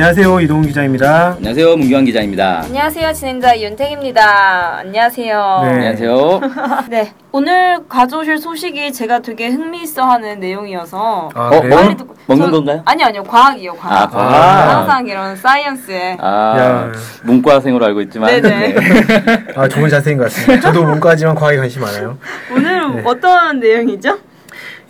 안녕하세요 0.00 0.40
이동훈 0.40 0.66
기자입니다. 0.66 1.32
안녕하세요 1.36 1.76
문규환 1.76 2.06
기자입니다. 2.06 2.62
안녕하세요 2.64 3.12
진행자 3.12 3.60
윤택입니다. 3.60 4.78
안녕하세요. 4.78 5.60
네. 5.62 5.68
안녕하세요. 5.68 6.40
네 6.88 7.12
오늘 7.32 7.86
가져오실 7.86 8.38
소식이 8.38 8.94
제가 8.94 9.18
되게 9.18 9.48
흥미있어하는 9.48 10.40
내용이어서 10.40 11.28
아, 11.34 11.48
어, 11.48 11.60
그래요? 11.60 11.74
어? 11.74 11.82
빨리 11.82 11.96
듣고 11.98 12.14
먹는 12.28 12.46
저- 12.46 12.50
건가요? 12.50 12.82
아니요 12.86 13.06
아니요 13.08 13.24
과학이요 13.24 13.74
과학. 13.74 14.02
아, 14.04 14.08
과학. 14.08 14.78
항상 14.78 15.06
이런 15.06 15.36
사이언스에. 15.36 16.16
아 16.18 16.56
야. 16.58 16.92
문과생으로 17.24 17.84
알고 17.84 18.00
있지만 18.00 18.40
네네. 18.40 18.76
아 19.54 19.68
좋은 19.68 19.90
자세인 19.90 20.16
것 20.16 20.24
같습니다. 20.24 20.62
저도 20.62 20.82
문과지만 20.82 21.34
과학에 21.34 21.58
관심 21.58 21.82
많아요. 21.82 22.16
오늘은 22.50 22.96
네. 22.96 23.02
어떤 23.04 23.60
내용이죠? 23.60 24.16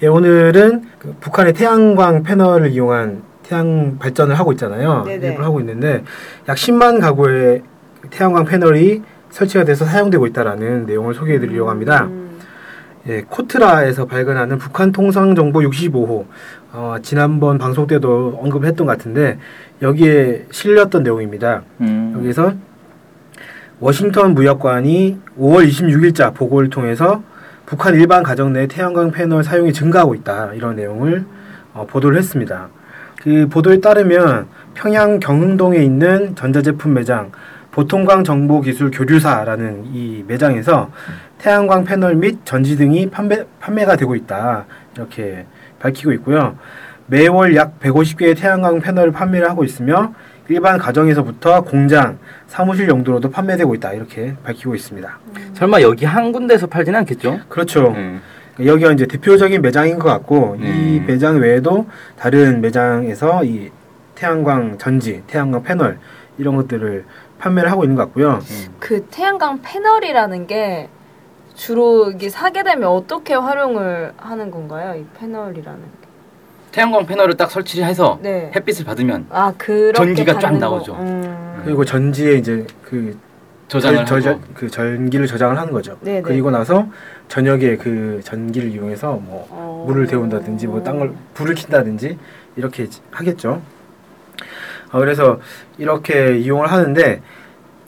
예, 0.05 0.07
오늘은 0.07 0.85
그 1.01 1.17
북한의 1.19 1.55
태양광 1.55 2.23
패널을 2.23 2.71
이용한 2.71 3.29
태양 3.51 3.99
발전을 3.99 4.39
하고 4.39 4.53
있잖아요. 4.53 5.03
네네. 5.05 5.35
하고 5.35 5.59
있는데 5.59 6.05
약 6.49 6.57
10만 6.57 7.01
가구의 7.01 7.63
태양광 8.11 8.45
패널이 8.45 9.03
설치가 9.31 9.65
돼서 9.65 9.85
사용되고 9.85 10.25
있다라는 10.29 10.87
내용을 10.87 11.15
소개해드리려고 11.15 11.69
합니다. 11.69 12.05
음, 12.05 12.39
예, 13.09 13.23
코트라에서 13.29 14.07
발간하는 14.07 14.59
북한 14.59 14.93
통상 14.93 15.35
정보 15.35 15.61
65호 15.61 16.27
어, 16.73 16.97
지난번 17.03 17.59
방송 17.59 17.89
때도 17.89 18.39
언급했던 18.41 18.87
것 18.87 18.97
같은데 18.97 19.39
여기에 19.83 20.47
실렸던 20.53 21.03
내용입니다. 21.03 21.63
음. 21.81 22.15
여기서 22.19 22.55
워싱턴 23.81 24.35
무역관이 24.35 25.19
5월 25.41 25.69
26일자 25.69 26.33
보고를 26.35 26.71
통해서 26.71 27.23
북한 27.67 27.95
일반 27.97 28.23
가정 28.23 28.53
내 28.53 28.69
태양광 28.69 29.11
패널 29.11 29.43
사용이 29.43 29.73
증가하고 29.73 30.15
있다 30.15 30.55
이런 30.55 30.77
내용을 30.77 31.25
어, 31.75 31.87
보도를 31.89 32.17
했습니다. 32.17 32.69
그 33.21 33.49
보도에 33.49 33.81
따르면 33.81 34.49
평양 34.75 35.21
경흥동에 35.21 35.79
있는 35.79 36.35
전자제품 36.35 36.95
매장 36.95 37.31
보통광 37.71 38.25
정보기술 38.25 38.91
교류사라는 38.91 39.85
이 39.93 40.25
매장에서 40.27 40.91
태양광 41.39 41.85
패널 41.85 42.17
및 42.17 42.39
전지 42.45 42.77
등이 42.77 43.11
판매, 43.11 43.45
판매가 43.61 43.97
되고 43.97 44.17
있다 44.17 44.65
이렇게 44.97 45.45
밝히고 45.79 46.13
있고요. 46.15 46.57
매월 47.07 47.55
약 47.57 47.79
150개의 47.81 48.37
태양광 48.37 48.81
패널을 48.81 49.13
판매를 49.13 49.49
하고 49.49 49.65
있으며 49.65 50.15
일반 50.49 50.79
가정에서부터 50.79 51.63
공장, 51.63 52.19
사무실 52.49 52.89
용도로도 52.89 53.31
판매되고 53.31 53.75
있다 53.77 53.93
이렇게 53.93 54.35
밝히고 54.43 54.75
있습니다. 54.75 55.19
설마 55.55 55.81
여기 55.83 56.05
한 56.07 56.33
군데서 56.33 56.67
팔지는 56.67 56.99
않겠죠? 57.01 57.41
그렇죠. 57.49 57.93
음. 57.93 58.21
여기가 58.67 58.93
이제 58.93 59.07
대표적인 59.07 59.63
매장인 59.63 59.99
것 59.99 60.09
같고 60.09 60.57
이 60.61 60.65
음. 60.65 61.05
매장 61.07 61.39
외에도 61.39 61.87
다른 62.19 62.61
매장에서 62.61 63.45
이 63.45 63.71
태양광 64.15 64.77
전지, 64.79 65.23
태양광 65.27 65.63
패널 65.63 65.99
이런 66.39 66.57
것들을 66.57 67.05
판매를 67.39 67.71
하고 67.71 67.85
있는 67.85 67.97
것 67.97 68.05
같고요. 68.07 68.41
그 68.79 69.03
태양광 69.11 69.61
패널이라는 69.63 70.47
게 70.47 70.89
주로 71.55 72.11
이게 72.11 72.29
사게 72.29 72.63
되면 72.63 72.89
어떻게 72.91 73.35
활용을 73.35 74.13
하는 74.17 74.51
건가요? 74.51 74.95
이 75.01 75.05
패널이라는 75.19 75.81
게. 75.81 76.01
태양광 76.73 77.05
패널을 77.07 77.37
딱 77.37 77.51
설치해서 77.51 78.19
네. 78.23 78.51
햇빛을 78.55 78.85
받으면 78.85 79.27
아 79.31 79.53
그렇게 79.59 79.93
전기가 79.93 80.35
쫙 80.35 80.41
받는 80.41 80.61
거. 80.61 80.67
나오죠. 80.67 80.95
음. 80.95 81.61
그리고 81.65 81.85
전지에 81.85 82.35
이제 82.35 82.67
그 82.85 83.19
저장을 83.71 84.05
절- 84.05 84.21
절- 84.21 84.33
하고 84.35 84.43
그 84.55 84.69
전기를 84.69 85.27
저장을 85.27 85.57
하는 85.59 85.73
거죠. 85.73 85.97
네네. 86.01 86.23
그리고 86.23 86.51
나서 86.51 86.89
저녁에 87.29 87.77
그 87.77 88.21
전기를 88.25 88.71
이용해서 88.71 89.13
뭐 89.13 89.47
어. 89.51 89.85
물을 89.87 90.07
데운다든지 90.07 90.67
뭐 90.67 90.83
땅을 90.83 91.13
불을 91.35 91.55
킨다든지 91.55 92.19
이렇게 92.57 92.89
하겠죠. 93.13 93.63
어, 94.93 94.99
그래서 94.99 95.39
이렇게 95.79 96.37
이용을 96.39 96.67
하는데 96.71 97.23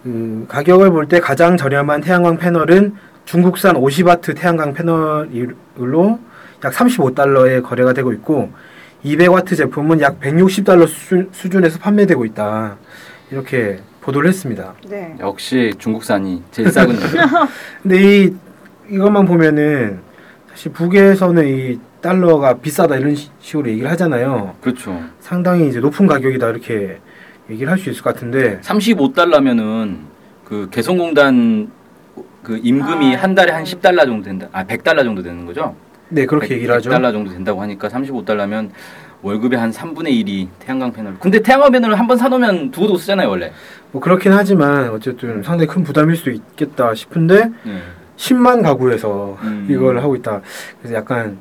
그 0.04 0.46
가격을 0.48 0.90
볼 0.90 1.06
때 1.08 1.18
가장 1.20 1.56
저렴한 1.56 2.00
태양광 2.00 2.36
패널은 2.38 2.94
중국산 3.24 3.74
50와트 3.76 4.36
태양광 4.36 4.72
패널로 4.74 6.20
약 6.64 6.72
35달러에 6.72 7.62
거래가 7.62 7.92
되고 7.92 8.12
있고 8.12 8.50
200와트 9.04 9.56
제품은 9.56 10.00
약 10.00 10.20
160달러 10.20 10.86
수준, 10.86 11.28
수준에서 11.32 11.80
판매되고 11.80 12.24
있다. 12.24 12.76
이렇게 13.32 13.80
보도를 14.02 14.28
했습니다. 14.28 14.74
네. 14.88 15.16
역시 15.20 15.72
중국산이 15.78 16.42
제일 16.50 16.70
싸군요. 16.70 16.98
근데 17.82 18.02
이 18.24 18.34
이것만 18.90 19.24
보면은 19.24 20.00
사실 20.50 20.72
북에서는 20.72 21.46
이 21.46 21.78
달러가 22.02 22.54
비싸다 22.54 22.96
이런 22.96 23.14
시- 23.14 23.30
식으로 23.40 23.70
얘기를 23.70 23.88
하잖아요. 23.92 24.54
그렇죠. 24.60 25.00
상당히 25.20 25.68
이제 25.68 25.78
높은 25.80 26.06
가격이다 26.08 26.50
이렇게 26.50 26.98
얘기를 27.48 27.70
할 27.70 27.78
수 27.78 27.90
있을 27.90 28.02
것 28.02 28.12
같은데 28.14 28.58
35달러면은 28.60 29.98
그 30.44 30.68
개성공단 30.70 31.70
그 32.42 32.58
임금이 32.60 33.14
아. 33.16 33.22
한 33.22 33.34
달에 33.36 33.52
한 33.52 33.62
10달러 33.62 34.04
정도 34.04 34.24
된다. 34.24 34.48
아 34.52 34.64
100달러 34.64 35.04
정도 35.04 35.22
되는 35.22 35.46
거죠? 35.46 35.76
네 36.08 36.26
그렇게 36.26 36.54
얘기를 36.56 36.74
하죠. 36.74 36.90
100달러 36.90 37.12
정도 37.12 37.30
된다고 37.30 37.62
하니까 37.62 37.88
35달러면 37.88 38.70
월급의 39.22 39.58
한 39.58 39.70
3분의 39.70 40.08
1이 40.24 40.48
태양광 40.58 40.92
패널. 40.92 41.16
근데 41.20 41.38
태양광 41.40 41.70
패널을 41.72 41.98
한 41.98 42.06
번 42.06 42.16
사놓으면 42.18 42.70
두고도 42.72 42.96
쓰잖아요 42.96 43.28
원래. 43.28 43.52
뭐 43.92 44.00
그렇긴 44.00 44.32
하지만 44.32 44.88
어쨌든 44.90 45.42
상당히 45.42 45.66
큰 45.68 45.82
부담일 45.84 46.16
수도 46.16 46.30
있겠다 46.30 46.94
싶은데 46.94 47.50
네. 47.64 47.82
10만 48.16 48.62
가구에서 48.62 49.38
음. 49.42 49.66
이걸 49.70 49.98
하고 49.98 50.16
있다. 50.16 50.40
그래서 50.80 50.96
약간 50.96 51.38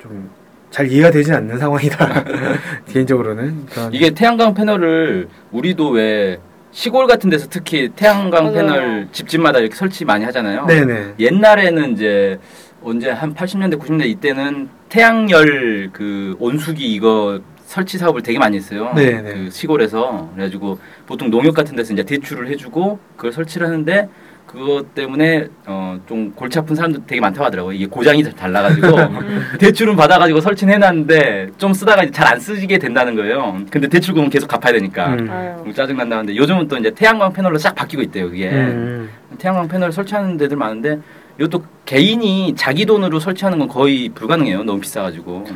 좀 0.00 0.30
잘 0.70 0.86
이해가 0.88 1.10
되진 1.10 1.34
않는 1.34 1.58
상황이다. 1.58 2.24
개인적으로는 2.86 3.66
그런 3.66 3.92
이게 3.92 4.10
태양광 4.10 4.54
패널을 4.54 5.26
우리도 5.50 5.90
왜 5.90 6.38
시골 6.70 7.08
같은 7.08 7.28
데서 7.28 7.48
특히 7.50 7.88
태양광 7.96 8.44
맞아요. 8.44 8.54
패널 8.56 9.08
집집마다 9.10 9.58
이렇게 9.58 9.74
설치 9.74 10.04
많이 10.04 10.24
하잖아요. 10.26 10.66
네네 10.66 11.14
옛날에는 11.18 11.92
이제 11.94 12.38
언제 12.84 13.10
한 13.10 13.34
80년대 13.34 13.80
90년대 13.80 14.06
이때는 14.06 14.68
태양열 14.90 15.90
그 15.92 16.36
온수기 16.38 16.92
이거 16.92 17.40
설치 17.64 17.96
사업을 17.96 18.22
되게 18.22 18.38
많이 18.38 18.56
했어요. 18.56 18.92
네, 18.96 19.22
네. 19.22 19.32
그 19.32 19.50
시골에서 19.50 20.30
그래가지고 20.34 20.78
보통 21.06 21.30
농협 21.30 21.54
같은 21.54 21.76
데서 21.76 21.92
이제 21.92 22.02
대출을 22.02 22.48
해주고 22.48 22.98
그걸 23.16 23.32
설치를 23.32 23.66
하는데 23.68 24.08
그것 24.46 24.92
때문에 24.96 25.46
어 25.66 25.90
좀 26.08 26.32
골치 26.32 26.58
아픈 26.58 26.74
사람들 26.74 27.02
되게 27.06 27.20
많다고 27.20 27.44
하더라고요. 27.44 27.72
이게 27.72 27.86
고장이 27.86 28.24
잘 28.24 28.32
달라가지고 28.32 28.88
대출은 29.60 29.94
받아가지고 29.94 30.40
설치는 30.40 30.74
해놨는데 30.74 31.50
좀 31.56 31.72
쓰다가 31.72 32.04
잘 32.10 32.26
안 32.26 32.40
쓰게 32.40 32.78
된다는 32.78 33.14
거예요. 33.14 33.58
근데 33.70 33.86
대출금은 33.86 34.28
계속 34.30 34.48
갚아야 34.48 34.72
되니까 34.72 35.08
음. 35.10 35.72
짜증 35.74 35.96
난다는데 35.96 36.34
요즘은 36.34 36.66
또 36.66 36.76
이제 36.78 36.90
태양광 36.90 37.32
패널로 37.32 37.58
싹 37.58 37.76
바뀌고 37.76 38.02
있대요. 38.02 38.28
그게 38.28 38.50
음. 38.50 39.08
태양광 39.38 39.68
패널 39.68 39.92
설치하는 39.92 40.36
데들 40.36 40.56
많은데 40.56 40.98
이것도 41.40 41.64
개인이 41.86 42.54
자기 42.54 42.84
돈으로 42.84 43.18
설치하는 43.18 43.58
건 43.58 43.66
거의 43.66 44.10
불가능해요. 44.10 44.62
너무 44.62 44.78
비싸가지고. 44.80 45.46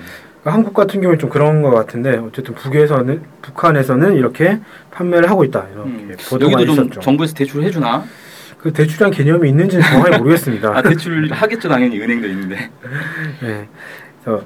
한국 0.45 0.75
같은 0.75 1.01
경우는 1.01 1.19
좀 1.19 1.31
그런 1.31 1.63
것 1.63 1.71
같은데 1.71 2.17
어쨌든 2.17 2.55
북에서는 2.55 3.23
북한에서는 3.43 4.15
이렇게 4.15 4.61
판매를 4.91 5.31
하고 5.31 5.43
있다 5.45 5.67
이렇게 5.73 5.91
음. 5.91 6.17
보도가 6.29 6.53
여기도 6.53 6.75
좀 6.75 6.85
있었죠. 6.87 7.01
정부에서 7.01 7.35
대출 7.35 7.63
해주나? 7.63 8.05
그 8.59 8.73
대출한 8.73 9.11
개념이 9.11 9.49
있는지는 9.49 9.83
정확히 9.85 10.17
모르겠습니다. 10.19 10.77
아 10.77 10.83
대출 10.83 11.31
하겠죠 11.31 11.69
당연히 11.69 11.99
은행도 11.99 12.29
있는데. 12.29 12.71
네. 13.41 13.69
그래서 14.23 14.45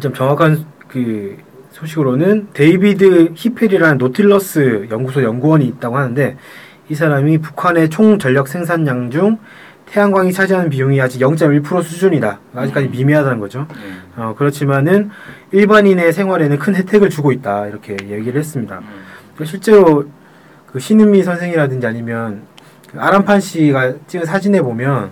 좀 0.00 0.14
정확한 0.14 0.64
그 0.86 1.36
소식으로는 1.72 2.48
데이비드 2.52 3.32
히펠이라는 3.34 3.98
노틸러스 3.98 4.86
연구소 4.90 5.24
연구원이 5.24 5.66
있다고 5.66 5.96
하는데 5.96 6.36
이 6.88 6.94
사람이 6.94 7.38
북한의 7.38 7.90
총 7.90 8.20
전력 8.20 8.46
생산량 8.46 9.10
중 9.10 9.38
태양광이 9.92 10.32
차지하는 10.32 10.70
비용이 10.70 10.98
아직 11.02 11.20
0.1% 11.20 11.82
수준이다. 11.82 12.40
아직까지 12.54 12.88
미미하다는 12.88 13.38
거죠. 13.40 13.66
네. 13.68 14.22
어, 14.22 14.34
그렇지만은 14.38 15.10
일반인의 15.50 16.14
생활에는 16.14 16.58
큰 16.58 16.74
혜택을 16.74 17.10
주고 17.10 17.30
있다. 17.30 17.66
이렇게 17.66 17.98
얘기를 18.08 18.40
했습니다. 18.40 18.80
그 19.36 19.44
실제로 19.44 20.06
그 20.66 20.80
신은미 20.80 21.22
선생이라든지 21.22 21.86
아니면 21.86 22.44
그 22.90 22.98
아람판 22.98 23.40
씨가 23.40 23.92
찍은 24.06 24.24
사진에 24.24 24.62
보면 24.62 25.10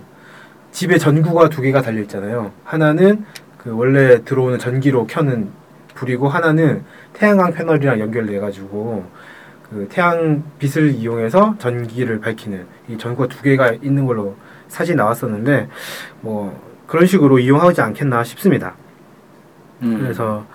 집에 0.72 0.96
전구가 0.96 1.50
두 1.50 1.60
개가 1.60 1.82
달려 1.82 2.00
있잖아요. 2.00 2.52
하나는 2.64 3.26
그 3.58 3.76
원래 3.76 4.24
들어오는 4.24 4.58
전기로 4.58 5.06
켜는 5.08 5.50
불이고 5.94 6.26
하나는 6.26 6.84
태양광 7.12 7.52
패널이랑 7.52 8.00
연결돼 8.00 8.40
가지고 8.40 9.04
그 9.68 9.88
태양 9.90 10.42
빛을 10.58 10.94
이용해서 10.94 11.56
전기를 11.58 12.20
밝히는 12.20 12.64
이 12.88 12.96
전구가 12.96 13.28
두 13.28 13.42
개가 13.42 13.72
있는 13.82 14.06
걸로 14.06 14.36
사진 14.70 14.96
나왔었는데 14.96 15.68
뭐 16.22 16.58
그런 16.86 17.06
식으로 17.06 17.38
이용하지 17.38 17.82
않겠나 17.82 18.24
싶습니다. 18.24 18.74
음. 19.82 19.98
그래서 20.00 20.46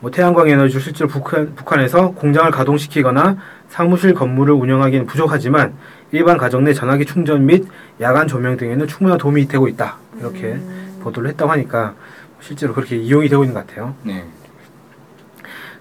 뭐 0.00 0.10
태양광 0.10 0.48
에너지를 0.48 0.80
실제로 0.80 1.08
북한, 1.08 1.54
북한에서 1.54 2.10
공장을 2.12 2.50
가동시키거나 2.50 3.36
사무실 3.68 4.14
건물을 4.14 4.54
운영하기는 4.54 5.06
부족하지만 5.06 5.74
일반 6.10 6.36
가정 6.36 6.64
내 6.64 6.72
전화기 6.72 7.04
충전 7.04 7.46
및 7.46 7.68
야간 8.00 8.26
조명 8.26 8.56
등에는 8.56 8.88
충분한 8.88 9.18
도움이 9.18 9.46
되고 9.46 9.68
있다. 9.68 9.98
이렇게 10.18 10.58
보도를 11.02 11.30
했다고 11.30 11.52
하니까 11.52 11.94
실제로 12.40 12.74
그렇게 12.74 12.96
이용이 12.96 13.28
되고 13.28 13.44
있는 13.44 13.54
것 13.54 13.66
같아요. 13.66 13.94
네. 14.02 14.24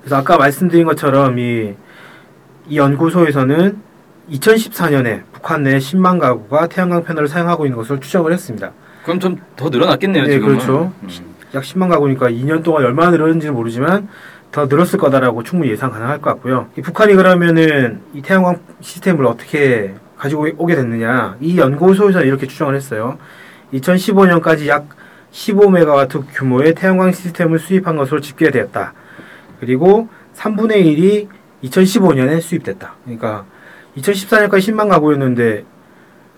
그래서 0.02 0.18
아까 0.18 0.38
말씀드린 0.38 0.86
것처럼 0.86 1.40
이 1.40 1.75
이 2.70 2.78
연구소에서는 2.78 3.82
2014년에 4.31 5.24
북한 5.31 5.64
내 5.64 5.78
10만 5.78 6.20
가구가 6.20 6.68
태양광 6.68 7.04
패널을 7.04 7.28
사용하고 7.28 7.66
있는 7.66 7.78
것을 7.78 8.00
추정을 8.00 8.31
했습니다. 8.34 8.72
그럼 9.04 9.20
좀 9.20 9.38
더 9.56 9.70
늘어났겠네요. 9.70 10.24
네, 10.24 10.31
지금은. 10.34 10.54
그렇죠. 10.56 10.94
음. 11.04 11.10
약 11.54 11.64
10만 11.64 11.90
가구니까 11.90 12.30
2년 12.30 12.64
동안 12.64 12.86
얼마나 12.86 13.12
늘었는지는 13.12 13.54
모르지만 13.56 14.08
더 14.52 14.66
늘었을 14.66 15.00
거다라고 15.00 15.44
충분히 15.44 15.72
예상 15.72 15.92
가능할 15.92 16.22
것 16.22 16.30
같고요. 16.31 16.68
이 16.78 16.81
북한이 16.81 17.14
그러면은 17.16 18.02
이 18.14 18.22
태양광 18.22 18.60
시스템을 18.81 19.26
어떻게 19.26 19.94
가지고 20.18 20.48
오게 20.58 20.75
됐느냐? 20.75 21.38
이 21.40 21.58
연구소에서 21.58 22.22
이렇게 22.24 22.46
추정을 22.48 22.75
했어요. 22.75 23.18
2015년까지 23.74 24.68
약 24.68 24.88
15메가와트 25.32 26.24
규모의 26.34 26.74
태양광 26.74 27.12
시스템을 27.12 27.60
수입한 27.60 27.96
것으로 27.96 28.20
집계되었다. 28.20 28.94
그리고 29.60 30.10
3분의 30.36 30.84
1이 30.84 31.28
2015년에 31.64 32.42
수입됐다. 32.42 32.96
그러니까 33.04 33.46
2014년까지 34.01 34.60
10만 34.60 34.90
가구였는데 34.90 35.63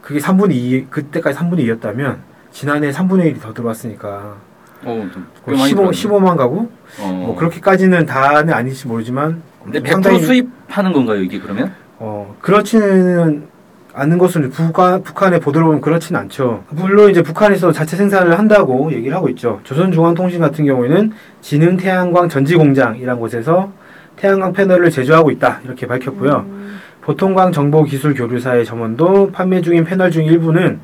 그게 0.01 0.19
3분의 0.19 0.51
2, 0.51 0.85
그때까지 0.89 1.37
3분의 1.37 1.79
2였다면 1.79 2.17
지난해 2.51 2.91
3분의 2.91 3.33
1이 3.35 3.41
더 3.41 3.53
들어왔으니까 3.53 4.35
어, 4.83 5.09
좀 5.13 5.27
거의 5.45 5.55
꽤 5.57 5.61
많이 5.61 5.69
15, 5.69 5.81
늘었네. 5.81 5.97
15만 5.97 6.37
가구? 6.37 6.69
어. 6.99 7.07
뭐 7.07 7.35
그렇게까지는 7.35 8.05
다는 8.05 8.53
아닐지 8.53 8.87
모르지만 8.87 9.41
근데 9.63 9.79
100% 9.79 9.91
상당히 9.91 10.19
수입하는 10.19 10.91
건가요, 10.91 11.21
이게 11.21 11.39
그러면? 11.39 11.73
어 11.99 12.35
그렇지는 12.41 13.47
않는 13.93 14.17
것은 14.17 14.49
북한 14.49 15.03
북한의 15.03 15.39
보도를 15.39 15.65
보면 15.65 15.81
그렇지는 15.81 16.19
않죠. 16.21 16.63
물론 16.69 17.11
이제 17.11 17.21
북한에서 17.21 17.71
자체 17.71 17.95
생산을 17.95 18.39
한다고 18.39 18.91
얘기를 18.91 19.15
하고 19.15 19.29
있죠. 19.29 19.59
조선중앙통신 19.63 20.39
같은 20.39 20.65
경우에는 20.65 21.11
지능 21.41 21.77
태양광 21.77 22.27
전지 22.27 22.55
공장이란 22.55 23.19
곳에서 23.19 23.71
태양광 24.15 24.53
패널을 24.53 24.89
제조하고 24.89 25.29
있다 25.31 25.59
이렇게 25.65 25.85
밝혔고요. 25.85 26.45
음. 26.47 26.79
보통광 27.01 27.51
정보 27.51 27.83
기술 27.83 28.13
교류사의 28.13 28.65
점원도 28.65 29.31
판매 29.31 29.61
중인 29.61 29.83
패널 29.83 30.11
중 30.11 30.23
일부는 30.23 30.81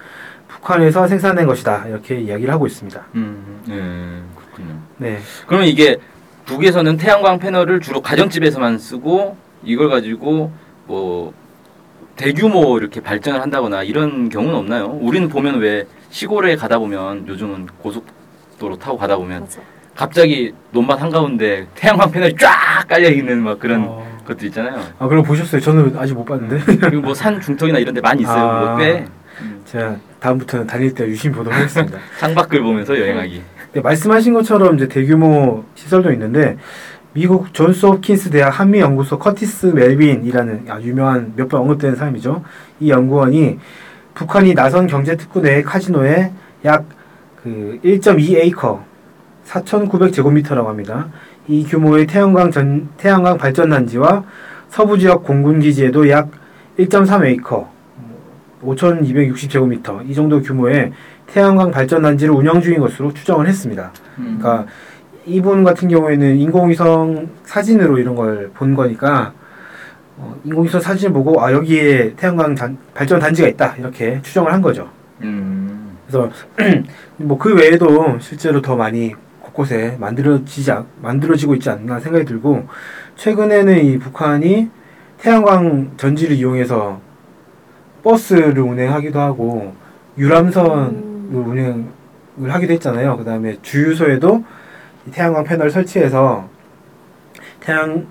북한에서 0.48 1.08
생산된 1.08 1.46
것이다 1.46 1.88
이렇게 1.88 2.20
이야기를 2.20 2.52
하고 2.52 2.66
있습니다. 2.66 3.06
음, 3.16 3.62
네, 3.68 3.76
그렇군요. 4.36 4.80
네. 4.98 5.20
그러면 5.46 5.68
이게 5.68 5.98
북에서는 6.46 6.98
태양광 6.98 7.40
패널을 7.40 7.82
주로 7.82 8.02
가정집에서만 8.02 8.80
쓰고 8.80 9.38
이걸 9.64 9.90
가지고 9.90 10.52
뭐 10.86 11.34
대규모 12.16 12.80
이렇게 12.80 13.02
발전을 13.02 13.42
한다거나 13.42 13.84
이런 13.84 14.30
경우는 14.30 14.56
없나요? 14.56 14.98
우리는 15.02 15.30
보면 15.30 15.60
왜 15.60 15.86
시골에 16.10 16.56
가다 16.56 16.80
보면 16.80 17.28
요즘은 17.28 17.68
고속도로 17.80 18.78
타고 18.78 18.98
가다 18.98 19.18
보면 19.18 19.42
맞아. 19.42 19.60
갑자기 19.94 20.54
논밭 20.72 21.02
한가운데 21.02 21.68
태양광 21.76 22.10
패널이 22.12 22.36
쫙 22.40 22.88
깔려 22.88 23.10
있는 23.10 23.44
막 23.44 23.60
그런 23.60 23.84
어, 23.88 24.07
것들 24.28 24.48
있잖아요. 24.48 24.80
아 25.00 25.08
그럼 25.08 25.24
보셨어요? 25.24 25.60
저는 25.62 25.96
아직 25.98 26.14
못 26.14 26.26
봤는데. 26.26 26.60
그리고 26.80 27.02
뭐 27.02 27.14
산 27.14 27.40
중턱이나 27.42 27.80
이런 27.80 27.94
데 27.96 28.02
많이 28.02 28.22
있어요. 28.22 28.44
아. 28.44 28.62
그거 28.62 28.78
꽤 28.78 29.06
음, 29.42 29.62
제가 29.66 29.96
다음부터는 30.20 30.68
다닐 30.68 30.94
때 30.94 31.06
유심히 31.08 31.36
보도록 31.36 31.58
하겠습니다. 31.58 31.98
창밖을 32.20 32.62
보면서 32.62 33.00
여행하기. 33.00 33.42
네, 33.74 33.82
말씀하신 33.82 34.34
것처럼 34.34 34.76
이제 34.76 34.88
대규모 34.88 35.64
시설도 35.76 36.12
있는데 36.14 36.58
미국 37.14 37.54
존스 37.54 37.86
홉킨스 37.86 38.30
대학 38.30 38.50
한미 38.60 38.80
연구소 38.80 39.18
커티스 39.20 39.68
멜빈이라는 39.68 40.68
유명한 40.82 41.34
몇 41.36 41.48
번 41.50 41.62
언급되는 41.62 41.96
사람이죠. 41.96 42.44
이 42.80 42.90
연구원이 42.92 43.58
북한이 44.14 44.54
나선 44.54 44.88
경제 44.88 45.16
특구 45.16 45.42
내 45.42 45.62
카지노에 45.64 46.32
약 46.66 46.86
그 47.44 47.80
1.2 47.84 48.36
에이커 48.36 48.84
4,900제곱미터라고 49.46 50.66
합니다. 50.66 51.08
이 51.48 51.64
규모의 51.64 52.08
태양광 52.08 52.52
전 52.52 52.90
태양광 52.98 53.38
발전 53.38 53.70
단지와 53.70 54.24
서부 54.70 54.98
지역 54.98 55.24
공군 55.24 55.60
기지에도 55.60 56.10
약 56.10 56.30
1.3에이커 56.78 57.66
5,260제곱미터 58.64 60.08
이 60.10 60.14
정도 60.14 60.42
규모의 60.42 60.92
태양광 61.28 61.72
발전 61.72 62.02
단지를 62.02 62.34
운영 62.34 62.62
중인 62.62 62.80
것으로 62.80 63.14
추정을 63.14 63.48
했습니다. 63.48 63.92
음. 64.20 64.38
그러니까 64.40 64.66
이분 65.26 65.64
같은 65.64 65.88
경우에는 65.90 66.38
인공위성 66.38 67.30
사진으로 67.44 67.98
이런 67.98 68.16
걸 68.16 68.50
본 68.54 68.74
거니까 68.76 69.34
어, 70.18 70.36
인공위성 70.46 70.82
사진을 70.82 71.14
보고 71.14 71.42
아 71.44 71.52
여기에 71.52 72.14
태양광 72.16 72.56
단- 72.56 72.78
발전 72.94 73.20
단지가 73.20 73.48
있다 73.48 73.76
이렇게 73.78 74.20
추정을 74.22 74.52
한 74.52 74.62
거죠. 74.62 74.90
음. 75.22 75.98
그래서 76.08 76.30
뭐 77.18 77.38
그 77.38 77.54
외에도 77.56 78.18
실제로 78.20 78.62
더 78.62 78.76
많이 78.76 79.14
곳곳에 79.58 79.98
만들어지지 80.00 80.72
않- 80.72 80.86
만들어지고 81.02 81.56
있지 81.56 81.70
않나 81.70 82.00
생각이 82.00 82.26
들고 82.26 82.68
최근에는 83.16 83.84
이 83.84 83.98
북한이 83.98 84.70
태양광 85.18 85.92
전지를 85.98 86.36
이용해서 86.36 87.02
버스를 88.04 88.60
운행하기도 88.60 89.20
하고 89.20 89.74
유람선을 90.18 90.72
음. 90.72 91.44
운행을 91.48 92.54
하기도 92.54 92.74
했잖아요. 92.74 93.18
그 93.18 93.26
다음에 93.26 93.58
주유소에도 93.64 94.44
이 95.08 95.12
태양광 95.12 95.44
패널 95.44 95.72
설치해서 95.72 96.48
태양광을 97.62 98.06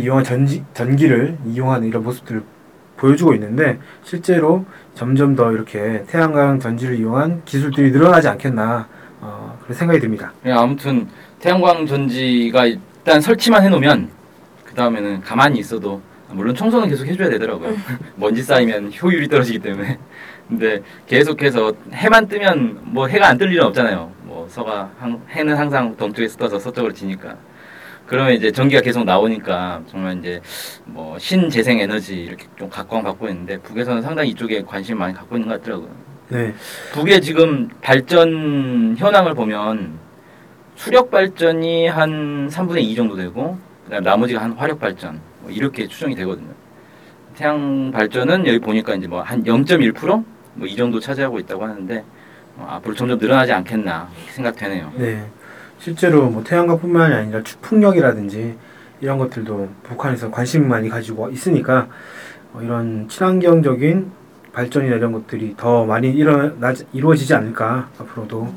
이용한 0.00 0.24
전지, 0.24 0.64
전기를 0.72 1.36
이용하는 1.46 1.86
이런 1.86 2.02
모습들을 2.02 2.42
보여주고 2.96 3.34
있는데 3.34 3.78
실제로 4.02 4.64
점점 4.94 5.36
더 5.36 5.52
이렇게 5.52 6.04
태양광 6.08 6.58
전지를 6.58 6.96
이용한 6.98 7.42
기술들이 7.44 7.92
늘어나지 7.92 8.26
않겠나 8.28 8.88
생각이 9.74 10.00
듭니다. 10.00 10.32
예, 10.46 10.52
아무튼 10.52 11.08
태양광 11.40 11.86
전지가 11.86 12.66
일단 12.66 13.20
설치만 13.20 13.62
해놓으면 13.64 14.08
그 14.64 14.74
다음에는 14.74 15.20
가만히 15.22 15.58
있어도 15.60 16.00
물론 16.30 16.54
청소는 16.54 16.88
계속 16.88 17.06
해줘야 17.06 17.28
되더라고요. 17.30 17.74
먼지 18.16 18.42
쌓이면 18.42 18.92
효율이 19.00 19.28
떨어지기 19.28 19.58
때문에. 19.60 19.98
근데 20.48 20.82
계속해서 21.06 21.72
해만 21.92 22.26
뜨면 22.28 22.80
뭐 22.82 23.06
해가 23.06 23.28
안 23.28 23.38
뜰 23.38 23.52
일은 23.52 23.64
없잖아요. 23.66 24.10
뭐 24.22 24.46
서가 24.50 24.90
항- 24.98 25.20
해는 25.30 25.56
항상 25.56 25.94
동쪽에서 25.96 26.36
떠서 26.38 26.58
서쪽으로 26.58 26.92
지니까. 26.92 27.36
그러면 28.06 28.32
이제 28.32 28.50
전기가 28.50 28.80
계속 28.80 29.04
나오니까 29.04 29.82
정말 29.86 30.18
이제 30.18 30.40
뭐 30.86 31.18
신재생 31.18 31.78
에너지 31.78 32.16
이렇게 32.16 32.46
좀 32.58 32.70
각광받고 32.70 33.28
있는데 33.28 33.58
북에서는 33.58 34.00
상당히 34.00 34.30
이쪽에 34.30 34.62
관심 34.62 34.98
많이 34.98 35.12
갖고 35.12 35.36
있는 35.36 35.48
것 35.48 35.60
같더라고요. 35.60 35.90
네, 36.30 36.54
북의 36.92 37.22
지금 37.22 37.68
발전 37.80 38.94
현황을 38.98 39.34
보면 39.34 39.92
수력 40.76 41.10
발전이 41.10 41.88
한 41.88 42.48
3분의 42.48 42.82
2 42.82 42.94
정도 42.94 43.16
되고 43.16 43.58
그다음 43.84 44.04
나머지가 44.04 44.42
한 44.42 44.52
화력 44.52 44.78
발전 44.78 45.20
뭐 45.40 45.50
이렇게 45.50 45.86
추정이 45.86 46.14
되거든요. 46.16 46.48
태양 47.34 47.90
발전은 47.92 48.46
여기 48.46 48.58
보니까 48.58 48.94
이제 48.94 49.06
뭐 49.08 49.22
한 49.22 49.42
0.1%뭐 49.42 50.66
이 50.66 50.76
정도 50.76 51.00
차지하고 51.00 51.38
있다고 51.38 51.64
하는데 51.64 52.04
어, 52.58 52.66
앞으로 52.72 52.94
점점 52.94 53.18
늘어나지 53.18 53.52
않겠나 53.52 54.08
생각되네요. 54.32 54.92
네. 54.96 55.24
실제로 55.78 56.28
뭐 56.28 56.42
태양광뿐만이 56.44 57.14
아니라 57.14 57.42
추풍력이라든지 57.42 58.54
이런 59.00 59.16
것들도 59.16 59.68
북한에서 59.84 60.30
관심 60.30 60.68
많이 60.68 60.88
가지고 60.88 61.30
있으니까 61.30 61.88
어, 62.52 62.60
이런 62.62 63.08
친환경적인 63.08 64.17
발전이나 64.58 64.96
이런 64.96 65.12
것들이 65.12 65.54
더 65.56 65.84
많이 65.84 66.10
일어나 66.10 66.74
이루어지지 66.92 67.32
않을까 67.32 67.88
앞으로도 68.00 68.48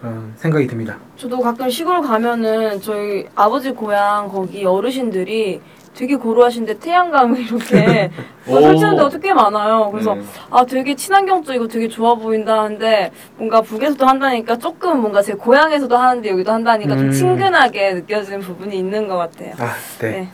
그런 0.00 0.32
생각이 0.36 0.66
듭니다. 0.66 0.96
저도 1.16 1.40
가끔 1.40 1.68
시골 1.68 2.00
가면은 2.00 2.80
저희 2.80 3.26
아버지 3.34 3.70
고향 3.70 4.28
거기 4.28 4.64
어르신들이 4.64 5.60
되게 5.92 6.16
고루하신데 6.16 6.78
태양광을 6.78 7.40
이렇게. 7.40 8.10
설치하는 8.46 8.96
데가 8.96 9.08
되게 9.10 9.34
많아요. 9.34 9.90
그래서 9.90 10.14
네. 10.14 10.22
아 10.50 10.64
되게 10.64 10.94
친환경적이고 10.94 11.68
되게 11.68 11.88
좋아 11.88 12.14
보인다는데 12.14 13.10
뭔가 13.36 13.60
북에서도 13.60 14.06
한다니까 14.06 14.56
조금 14.56 15.00
뭔가 15.02 15.20
제 15.20 15.34
고향에서도 15.34 15.94
하는데 15.94 16.28
여기도 16.30 16.52
한다니까 16.52 16.96
좀 16.96 17.06
음. 17.06 17.12
친근하게 17.12 17.94
느껴지는 17.94 18.40
부분이 18.40 18.78
있는 18.78 19.06
것 19.08 19.16
같아요. 19.18 19.52
아, 19.58 19.74
네. 20.00 20.10
네. 20.10 20.28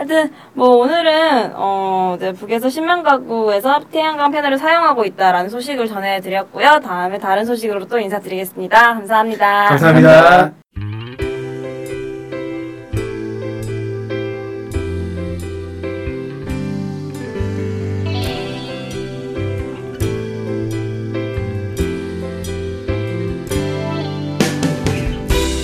하여튼 0.00 0.30
뭐 0.54 0.78
오늘은 0.78 1.52
어 1.56 2.14
이제 2.16 2.32
북에서 2.32 2.68
10만 2.68 3.02
가구에서 3.02 3.80
태양광 3.92 4.30
패널을 4.30 4.56
사용하고 4.56 5.04
있다라는 5.04 5.50
소식을 5.50 5.88
전해드렸고요. 5.88 6.80
다음에 6.82 7.18
다른 7.18 7.44
소식으로 7.44 7.86
또 7.86 7.98
인사드리겠습니다. 7.98 8.94
감사합니다. 8.94 9.68
감사합니다. 9.68 10.52